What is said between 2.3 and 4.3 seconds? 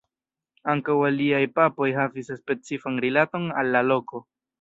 specifan rilaton al la loko.